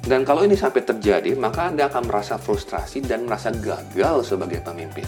Dan 0.00 0.24
kalau 0.24 0.42
ini 0.48 0.56
sampai 0.56 0.80
terjadi, 0.80 1.36
maka 1.36 1.68
Anda 1.68 1.86
akan 1.92 2.08
merasa 2.08 2.40
frustrasi 2.40 3.04
dan 3.04 3.28
merasa 3.28 3.52
gagal 3.52 4.32
sebagai 4.32 4.64
pemimpin. 4.64 5.04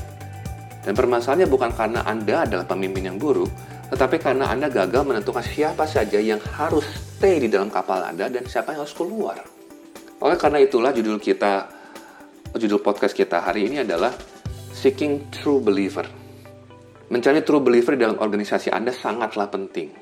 Dan 0.82 0.92
permasalahannya 0.92 1.48
bukan 1.48 1.70
karena 1.72 2.00
Anda 2.04 2.44
adalah 2.44 2.66
pemimpin 2.68 3.08
yang 3.08 3.16
buruk, 3.16 3.48
tetapi 3.88 4.20
karena 4.22 4.52
Anda 4.52 4.70
gagal 4.70 5.02
menentukan 5.02 5.42
siapa 5.42 5.88
saja 5.88 6.20
yang 6.20 6.38
harus 6.60 6.86
stay 7.18 7.42
di 7.42 7.48
dalam 7.50 7.72
kapal 7.72 8.04
Anda 8.04 8.30
dan 8.30 8.46
siapa 8.46 8.76
yang 8.76 8.86
harus 8.86 8.94
keluar. 8.94 9.40
Oleh 10.22 10.38
karena 10.38 10.62
itulah 10.62 10.94
judul 10.94 11.18
kita, 11.18 11.66
judul 12.54 12.78
podcast 12.78 13.16
kita 13.16 13.42
hari 13.42 13.66
ini 13.66 13.82
adalah 13.82 14.14
Seeking 14.70 15.34
True 15.34 15.58
Believer 15.58 16.22
Mencari 17.12 17.44
true 17.44 17.60
believer 17.60 17.92
dalam 17.92 18.16
organisasi 18.16 18.72
Anda 18.72 18.88
sangatlah 18.88 19.52
penting. 19.52 19.92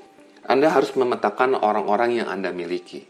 Anda 0.46 0.70
harus 0.70 0.94
memetakan 0.94 1.58
orang-orang 1.58 2.22
yang 2.22 2.30
Anda 2.30 2.54
miliki. 2.54 3.02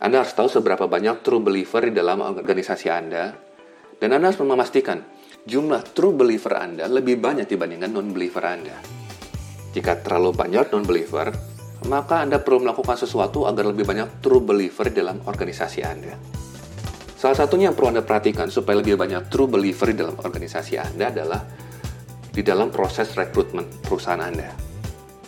Anda 0.00 0.24
harus 0.24 0.32
tahu 0.32 0.48
seberapa 0.48 0.88
banyak 0.88 1.20
true 1.20 1.36
believer 1.36 1.84
di 1.84 1.92
dalam 1.92 2.24
organisasi 2.24 2.88
Anda, 2.88 3.36
dan 4.00 4.16
Anda 4.16 4.32
harus 4.32 4.40
memastikan 4.40 5.04
jumlah 5.44 5.92
true 5.92 6.16
believer 6.16 6.56
Anda 6.56 6.88
lebih 6.88 7.20
banyak 7.20 7.44
dibandingkan 7.44 7.92
non-believer 7.92 8.40
Anda. 8.48 8.97
Jika 9.76 10.00
terlalu 10.00 10.32
banyak 10.32 10.72
non-believer, 10.72 11.28
maka 11.86 12.24
Anda 12.24 12.42
perlu 12.42 12.66
melakukan 12.66 12.98
sesuatu 12.98 13.46
agar 13.46 13.70
lebih 13.70 13.86
banyak 13.86 14.24
true 14.24 14.42
believer 14.42 14.90
dalam 14.90 15.22
organisasi 15.22 15.80
Anda. 15.86 16.18
Salah 17.18 17.34
satunya 17.34 17.70
yang 17.70 17.76
perlu 17.76 17.94
Anda 17.94 18.06
perhatikan 18.06 18.50
supaya 18.50 18.78
lebih 18.78 18.98
banyak 18.98 19.30
true 19.30 19.50
believer 19.50 19.90
dalam 19.94 20.14
organisasi 20.18 20.78
Anda 20.78 21.10
adalah 21.10 21.42
di 22.30 22.42
dalam 22.46 22.70
proses 22.70 23.10
rekrutmen 23.14 23.66
perusahaan 23.82 24.22
Anda. 24.22 24.54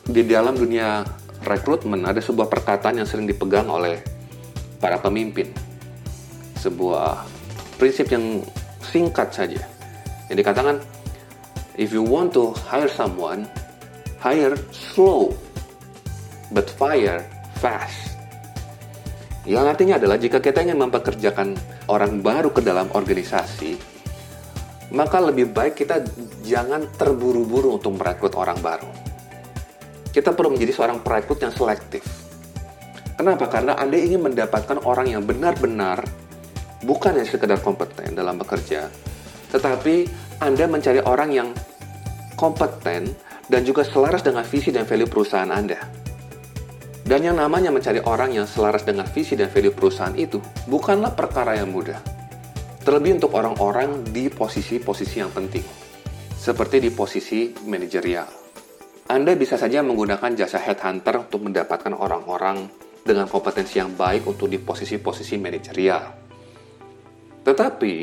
Di 0.07 0.23
dalam 0.27 0.55
dunia 0.55 1.03
rekrutmen 1.43 2.07
ada 2.07 2.23
sebuah 2.23 2.47
perkataan 2.47 3.03
yang 3.03 3.09
sering 3.11 3.27
dipegang 3.27 3.67
oleh 3.67 3.99
para 4.79 5.03
pemimpin. 5.03 5.51
Sebuah 6.59 7.27
prinsip 7.79 8.11
yang 8.11 8.43
singkat 8.83 9.35
saja. 9.35 9.63
Yang 10.31 10.47
dikatakan, 10.47 10.77
if 11.75 11.91
you 11.91 12.07
want 12.07 12.31
to 12.31 12.55
hire 12.71 12.91
someone, 12.91 13.51
hire 14.21 14.57
slow, 14.71 15.33
but 16.53 16.69
fire 16.77 17.25
fast. 17.57 18.13
Yang 19.49 19.67
artinya 19.73 19.95
adalah 19.97 20.21
jika 20.21 20.39
kita 20.39 20.61
ingin 20.61 20.77
mempekerjakan 20.77 21.57
orang 21.89 22.21
baru 22.21 22.53
ke 22.53 22.61
dalam 22.61 22.93
organisasi, 22.93 23.81
maka 24.93 25.25
lebih 25.25 25.49
baik 25.49 25.81
kita 25.81 26.05
jangan 26.45 26.85
terburu-buru 27.01 27.81
untuk 27.81 27.97
merekrut 27.97 28.37
orang 28.37 28.61
baru. 28.61 28.91
Kita 30.13 30.37
perlu 30.37 30.53
menjadi 30.53 30.77
seorang 30.77 31.01
perekrut 31.01 31.41
yang 31.41 31.55
selektif. 31.57 32.05
Kenapa? 33.17 33.49
Karena 33.49 33.77
Anda 33.81 33.97
ingin 33.97 34.21
mendapatkan 34.21 34.85
orang 34.85 35.09
yang 35.09 35.25
benar-benar 35.25 36.05
bukan 36.85 37.17
yang 37.17 37.29
sekedar 37.29 37.61
kompeten 37.65 38.13
dalam 38.13 38.37
bekerja, 38.37 38.93
tetapi 39.53 40.09
Anda 40.45 40.69
mencari 40.69 41.01
orang 41.05 41.31
yang 41.33 41.49
kompeten 42.37 43.13
dan 43.51 43.67
juga 43.67 43.83
selaras 43.83 44.23
dengan 44.23 44.47
visi 44.47 44.71
dan 44.71 44.87
value 44.87 45.11
perusahaan 45.11 45.51
Anda. 45.51 45.83
Dan 47.03 47.27
yang 47.27 47.43
namanya 47.43 47.75
mencari 47.75 47.99
orang 47.99 48.31
yang 48.31 48.47
selaras 48.47 48.87
dengan 48.87 49.11
visi 49.11 49.35
dan 49.35 49.51
value 49.51 49.75
perusahaan 49.75 50.15
itu 50.15 50.39
bukanlah 50.71 51.11
perkara 51.19 51.59
yang 51.59 51.75
mudah. 51.75 51.99
Terlebih 52.87 53.19
untuk 53.19 53.35
orang-orang 53.35 54.07
di 54.15 54.31
posisi-posisi 54.31 55.19
yang 55.19 55.35
penting, 55.35 55.67
seperti 56.39 56.79
di 56.79 56.95
posisi 56.95 57.51
manajerial. 57.67 58.31
Anda 59.11 59.35
bisa 59.35 59.59
saja 59.59 59.83
menggunakan 59.83 60.39
jasa 60.39 60.63
headhunter 60.63 61.27
untuk 61.27 61.43
mendapatkan 61.43 61.91
orang-orang 61.91 62.71
dengan 63.03 63.27
kompetensi 63.27 63.83
yang 63.83 63.99
baik 63.99 64.31
untuk 64.31 64.47
di 64.47 64.63
posisi-posisi 64.63 65.35
manajerial. 65.35 66.05
Tetapi, 67.43 67.95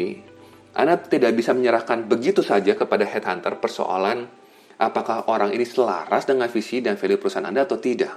Anda 0.76 1.00
tidak 1.00 1.32
bisa 1.32 1.56
menyerahkan 1.56 2.04
begitu 2.12 2.44
saja 2.44 2.76
kepada 2.76 3.08
headhunter 3.08 3.56
persoalan 3.56 4.28
apakah 4.78 5.30
orang 5.30 5.54
ini 5.54 5.66
selaras 5.66 6.26
dengan 6.26 6.50
visi 6.50 6.82
dan 6.82 6.98
value 6.98 7.18
perusahaan 7.18 7.46
Anda 7.46 7.66
atau 7.66 7.78
tidak. 7.82 8.14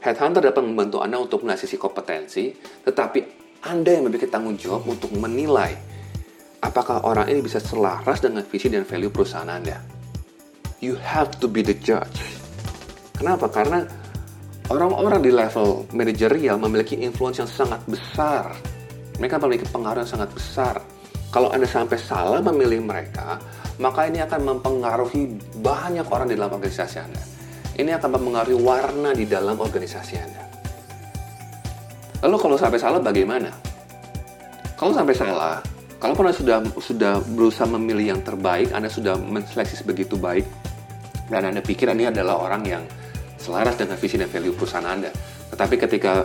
Headhunter 0.00 0.44
dapat 0.44 0.62
membantu 0.62 1.02
Anda 1.02 1.18
untuk 1.18 1.42
mengasisi 1.42 1.74
kompetensi, 1.80 2.52
tetapi 2.84 3.20
Anda 3.66 3.96
yang 3.96 4.06
memiliki 4.06 4.30
tanggung 4.30 4.54
jawab 4.54 4.86
untuk 4.86 5.10
menilai 5.16 5.74
apakah 6.62 7.04
orang 7.04 7.28
ini 7.28 7.42
bisa 7.42 7.58
selaras 7.58 8.22
dengan 8.22 8.46
visi 8.46 8.70
dan 8.70 8.86
value 8.86 9.10
perusahaan 9.10 9.50
Anda 9.50 9.96
you 10.80 10.96
have 11.00 11.32
to 11.40 11.48
be 11.48 11.64
the 11.64 11.76
judge. 11.76 12.20
Kenapa? 13.16 13.48
Karena 13.48 13.84
orang-orang 14.68 15.24
di 15.24 15.32
level 15.32 15.88
manajerial 15.96 16.60
memiliki 16.60 17.00
influence 17.00 17.40
yang 17.40 17.48
sangat 17.48 17.80
besar. 17.88 18.52
Mereka 19.16 19.40
memiliki 19.40 19.66
pengaruh 19.72 20.04
yang 20.04 20.12
sangat 20.20 20.30
besar. 20.36 20.84
Kalau 21.32 21.48
Anda 21.48 21.64
sampai 21.64 21.96
salah 21.96 22.44
memilih 22.44 22.84
mereka, 22.84 23.40
maka 23.76 24.08
ini 24.08 24.24
akan 24.24 24.40
mempengaruhi 24.56 25.36
banyak 25.60 26.06
orang 26.08 26.28
di 26.32 26.34
dalam 26.36 26.52
organisasi 26.56 26.96
Anda. 27.00 27.22
Ini 27.76 27.90
akan 28.00 28.10
mempengaruhi 28.16 28.56
warna 28.56 29.12
di 29.12 29.28
dalam 29.28 29.60
organisasi 29.60 30.14
Anda. 30.16 30.42
Lalu 32.24 32.36
kalau 32.40 32.56
sampai 32.56 32.80
salah 32.80 33.00
bagaimana? 33.04 33.52
Kalau 34.76 34.92
sampai 34.96 35.12
salah, 35.12 35.60
kalau 36.00 36.16
Anda 36.16 36.32
sudah 36.32 36.58
sudah 36.80 37.20
berusaha 37.36 37.68
memilih 37.68 38.16
yang 38.16 38.20
terbaik, 38.24 38.72
Anda 38.72 38.88
sudah 38.88 39.20
menseleksi 39.20 39.84
sebegitu 39.84 40.16
baik, 40.16 40.48
dan 41.28 41.48
Anda 41.52 41.60
pikir 41.60 41.92
ini 41.92 42.08
adalah 42.08 42.40
orang 42.40 42.62
yang 42.64 42.82
selaras 43.36 43.76
dengan 43.76 44.00
visi 44.00 44.16
dan 44.16 44.32
value 44.32 44.56
perusahaan 44.56 44.88
Anda. 44.88 45.12
Tetapi 45.52 45.74
ketika 45.76 46.24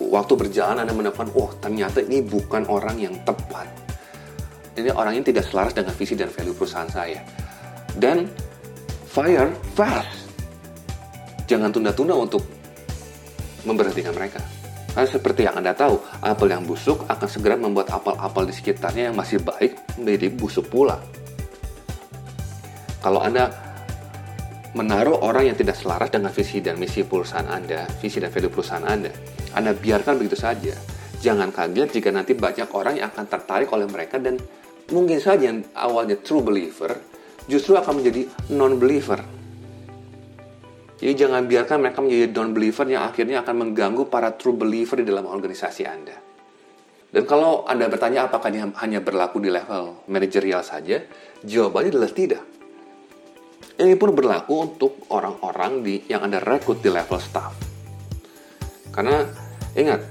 waktu 0.00 0.32
berjalan 0.36 0.84
Anda 0.84 0.92
menemukan, 0.92 1.32
oh 1.32 1.52
ternyata 1.60 2.04
ini 2.04 2.20
bukan 2.20 2.68
orang 2.68 3.00
yang 3.00 3.16
tepat. 3.24 3.89
Ini 4.80 4.96
orang 4.96 5.20
ini 5.20 5.24
tidak 5.28 5.44
selaras 5.44 5.76
dengan 5.76 5.92
visi 5.92 6.16
dan 6.16 6.32
value 6.32 6.56
perusahaan 6.56 6.88
saya. 6.88 7.20
Dan 7.92 8.24
fire 9.04 9.52
fast. 9.76 10.32
Jangan 11.44 11.68
tunda-tunda 11.68 12.16
untuk 12.16 12.40
memberhentikan 13.68 14.16
mereka. 14.16 14.40
Karena 14.90 15.06
seperti 15.06 15.46
yang 15.46 15.54
Anda 15.54 15.76
tahu, 15.76 16.00
apel 16.24 16.50
yang 16.50 16.66
busuk 16.66 17.06
akan 17.06 17.28
segera 17.30 17.54
membuat 17.54 17.94
apel-apel 17.94 18.50
di 18.50 18.54
sekitarnya 18.54 19.10
yang 19.10 19.16
masih 19.18 19.38
baik 19.38 19.78
menjadi 20.00 20.26
busuk 20.34 20.66
pula. 20.66 20.98
Kalau 22.98 23.22
Anda 23.22 23.50
menaruh 24.74 25.22
orang 25.22 25.50
yang 25.50 25.56
tidak 25.58 25.78
selaras 25.78 26.10
dengan 26.10 26.30
visi 26.30 26.62
dan 26.62 26.78
misi 26.78 27.02
perusahaan 27.02 27.46
Anda, 27.46 27.86
visi 27.98 28.18
dan 28.18 28.30
value 28.30 28.50
perusahaan 28.50 28.86
Anda. 28.86 29.10
Anda 29.54 29.74
biarkan 29.74 30.18
begitu 30.18 30.38
saja. 30.38 30.74
Jangan 31.20 31.52
kaget 31.52 32.00
jika 32.00 32.08
nanti 32.14 32.32
banyak 32.32 32.70
orang 32.72 32.96
yang 32.96 33.12
akan 33.12 33.26
tertarik 33.28 33.68
oleh 33.76 33.84
mereka 33.84 34.16
dan 34.16 34.40
mungkin 34.90 35.18
saja 35.22 35.50
yang 35.50 35.66
awalnya 35.74 36.18
true 36.20 36.42
believer 36.44 36.98
justru 37.46 37.74
akan 37.74 38.02
menjadi 38.02 38.26
non-believer. 38.52 39.20
Jadi 41.00 41.12
jangan 41.16 41.48
biarkan 41.48 41.80
mereka 41.80 42.04
menjadi 42.04 42.28
non-believer 42.36 42.86
yang 42.92 43.02
akhirnya 43.08 43.40
akan 43.40 43.54
mengganggu 43.56 44.06
para 44.12 44.36
true 44.36 44.54
believer 44.54 45.00
di 45.00 45.08
dalam 45.08 45.24
organisasi 45.24 45.82
Anda. 45.88 46.16
Dan 47.10 47.26
kalau 47.26 47.66
Anda 47.66 47.90
bertanya 47.90 48.30
apakah 48.30 48.52
ini 48.52 48.62
hanya 48.76 49.00
berlaku 49.02 49.42
di 49.42 49.50
level 49.50 50.06
manajerial 50.06 50.62
saja, 50.62 51.02
jawabannya 51.42 51.90
adalah 51.90 52.12
tidak 52.12 52.42
ini 53.80 53.96
pun 53.96 54.12
berlaku 54.12 54.54
untuk 54.60 55.08
orang-orang 55.08 55.80
yang 56.04 56.20
Anda 56.20 56.36
rekrut 56.36 56.84
di 56.84 56.92
level 56.92 57.16
staff. 57.16 57.56
Karena 58.92 59.24
ingat, 59.72 60.04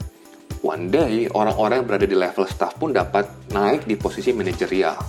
one 0.59 0.91
day 0.91 1.27
orang-orang 1.31 1.83
yang 1.83 1.87
berada 1.87 2.07
di 2.07 2.17
level 2.17 2.43
staff 2.47 2.75
pun 2.75 2.91
dapat 2.91 3.27
naik 3.55 3.87
di 3.87 3.95
posisi 3.95 4.35
manajerial. 4.35 4.99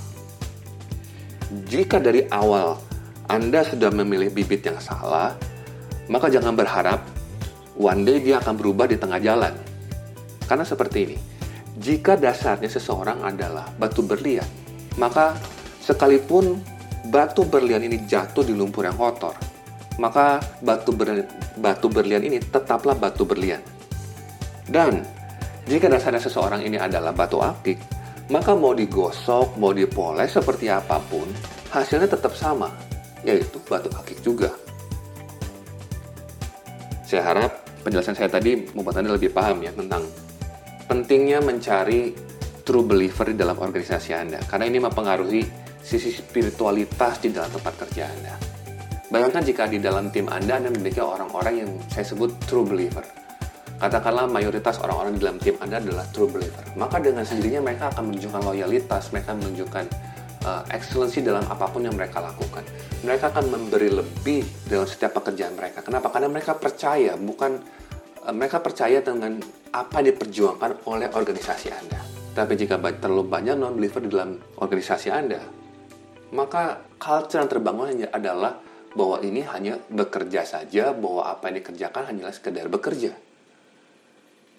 Jika 1.67 1.99
dari 1.99 2.27
awal 2.31 2.79
Anda 3.27 3.67
sudah 3.67 3.91
memilih 3.91 4.31
bibit 4.31 4.63
yang 4.67 4.79
salah, 4.79 5.35
maka 6.07 6.31
jangan 6.31 6.55
berharap 6.55 7.03
one 7.75 8.03
day 8.07 8.23
dia 8.23 8.39
akan 8.39 8.55
berubah 8.55 8.87
di 8.87 8.99
tengah 8.99 9.19
jalan. 9.19 9.55
Karena 10.47 10.67
seperti 10.67 10.99
ini, 11.07 11.17
jika 11.79 12.19
dasarnya 12.19 12.71
seseorang 12.71 13.23
adalah 13.23 13.71
batu 13.79 14.03
berlian, 14.03 14.47
maka 14.99 15.39
sekalipun 15.83 16.59
batu 17.11 17.47
berlian 17.47 17.83
ini 17.87 18.03
jatuh 18.07 18.43
di 18.43 18.55
lumpur 18.55 18.87
yang 18.87 18.99
kotor, 18.99 19.35
maka 19.99 20.43
batu, 20.63 20.91
ber, 20.91 21.27
batu 21.59 21.87
berlian 21.87 22.23
ini 22.23 22.39
tetaplah 22.43 22.95
batu 22.99 23.23
berlian. 23.27 23.63
Dan 24.71 25.03
jika 25.71 25.87
dasarnya 25.87 26.19
seseorang 26.19 26.67
ini 26.67 26.75
adalah 26.83 27.15
batu 27.15 27.39
akik, 27.39 27.79
maka 28.35 28.59
mau 28.59 28.75
digosok, 28.75 29.55
mau 29.55 29.71
dipoles 29.71 30.35
seperti 30.35 30.67
apa 30.67 30.99
pun, 30.99 31.31
hasilnya 31.71 32.11
tetap 32.11 32.35
sama, 32.35 32.67
yaitu 33.23 33.63
batu 33.71 33.87
akik 33.95 34.19
juga. 34.19 34.51
Saya 37.07 37.23
harap 37.23 37.63
penjelasan 37.87 38.19
saya 38.19 38.27
tadi 38.27 38.67
membuat 38.75 38.99
Anda 38.99 39.15
lebih 39.15 39.31
paham 39.31 39.63
ya 39.63 39.71
tentang 39.71 40.11
pentingnya 40.91 41.39
mencari 41.39 42.19
true 42.67 42.83
believer 42.83 43.31
di 43.31 43.39
dalam 43.39 43.55
organisasi 43.55 44.11
Anda, 44.11 44.43
karena 44.51 44.67
ini 44.67 44.83
mempengaruhi 44.83 45.43
sisi 45.79 46.11
spiritualitas 46.11 47.23
di 47.23 47.31
dalam 47.31 47.47
tempat 47.55 47.87
kerja 47.87 48.11
Anda. 48.11 48.35
Bayangkan 49.07 49.43
jika 49.47 49.71
di 49.71 49.79
dalam 49.79 50.11
tim 50.11 50.27
Anda 50.27 50.59
Anda 50.59 50.75
memiliki 50.75 50.99
orang-orang 50.99 51.55
yang 51.63 51.71
saya 51.87 52.11
sebut 52.11 52.35
true 52.51 52.67
believer. 52.67 53.20
Katakanlah 53.81 54.29
mayoritas 54.29 54.77
orang-orang 54.85 55.17
di 55.17 55.21
dalam 55.25 55.41
tim 55.41 55.57
Anda 55.57 55.81
adalah 55.81 56.05
true 56.13 56.29
believer. 56.29 56.61
Maka 56.77 57.01
dengan 57.01 57.25
sendirinya 57.25 57.65
mereka 57.65 57.89
akan 57.97 58.13
menunjukkan 58.13 58.41
loyalitas, 58.45 59.09
mereka 59.09 59.33
menunjukkan 59.33 59.85
uh, 60.45 60.63
excellency 60.69 61.25
dalam 61.25 61.41
apa 61.49 61.65
pun 61.65 61.89
yang 61.89 61.97
mereka 61.97 62.21
lakukan. 62.21 62.61
Mereka 63.01 63.33
akan 63.33 63.45
memberi 63.49 63.89
lebih 63.89 64.45
dalam 64.69 64.85
setiap 64.85 65.17
pekerjaan 65.17 65.57
mereka. 65.57 65.81
Kenapa? 65.81 66.13
Karena 66.13 66.29
mereka 66.29 66.61
percaya, 66.61 67.17
bukan 67.17 67.57
uh, 68.29 68.35
mereka 68.37 68.61
percaya 68.61 69.01
dengan 69.01 69.41
apa 69.73 70.05
yang 70.05 70.13
diperjuangkan 70.13 70.85
oleh 70.85 71.09
organisasi 71.17 71.73
Anda. 71.73 72.05
Tapi 72.37 72.61
jika 72.61 72.77
terlalu 72.77 73.33
banyak 73.33 73.57
non-believer 73.57 74.05
di 74.05 74.11
dalam 74.13 74.37
organisasi 74.61 75.09
Anda, 75.09 75.41
maka 76.37 76.85
culture 77.01 77.41
yang 77.41 77.49
terbangun 77.49 77.97
hanya 77.97 78.09
adalah 78.13 78.61
bahwa 78.93 79.25
ini 79.25 79.41
hanya 79.49 79.81
bekerja 79.89 80.45
saja, 80.45 80.93
bahwa 80.93 81.33
apa 81.33 81.49
yang 81.49 81.65
dikerjakan 81.65 82.13
hanyalah 82.13 82.35
sekedar 82.37 82.69
bekerja. 82.69 83.30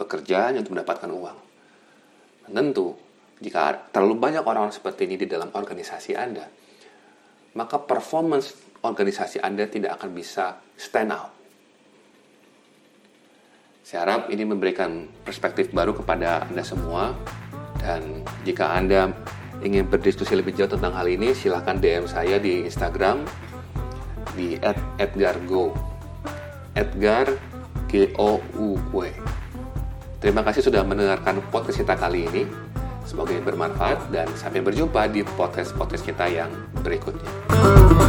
Bekerja 0.01 0.49
hanya 0.49 0.65
untuk 0.65 0.73
mendapatkan 0.73 1.09
uang. 1.13 1.37
Tentu, 2.49 2.97
jika 3.37 3.85
terlalu 3.93 4.17
banyak 4.17 4.41
orang 4.41 4.73
seperti 4.73 5.05
ini 5.05 5.21
di 5.21 5.29
dalam 5.29 5.53
organisasi 5.53 6.17
Anda, 6.17 6.49
maka 7.53 7.77
performance 7.77 8.57
organisasi 8.81 9.45
Anda 9.45 9.69
tidak 9.69 10.01
akan 10.01 10.09
bisa 10.09 10.57
stand 10.73 11.13
out. 11.13 11.31
Saya 13.85 14.07
harap 14.07 14.33
ini 14.33 14.41
memberikan 14.41 15.05
perspektif 15.21 15.69
baru 15.69 15.93
kepada 15.93 16.49
Anda 16.49 16.65
semua, 16.65 17.13
dan 17.77 18.25
jika 18.41 18.73
Anda 18.73 19.13
ingin 19.61 19.85
berdiskusi 19.85 20.33
lebih 20.33 20.57
jauh 20.57 20.69
tentang 20.69 20.97
hal 20.97 21.05
ini, 21.05 21.37
silahkan 21.37 21.77
DM 21.77 22.09
saya 22.09 22.41
di 22.41 22.65
Instagram 22.65 23.21
di 24.33 24.57
@edgargo. 24.97 25.75
Edgar 26.71 27.27
G 27.91 28.15
O 28.15 28.39
U 28.55 28.79
W. 28.95 29.11
Terima 30.21 30.45
kasih 30.45 30.61
sudah 30.61 30.85
mendengarkan 30.85 31.41
podcast 31.49 31.81
kita 31.81 31.97
kali 31.97 32.29
ini. 32.29 32.45
Semoga 33.09 33.33
bermanfaat 33.41 34.13
dan 34.13 34.29
sampai 34.37 34.61
berjumpa 34.61 35.09
di 35.09 35.25
podcast-podcast 35.25 36.05
kita 36.05 36.29
yang 36.29 36.53
berikutnya. 36.85 38.00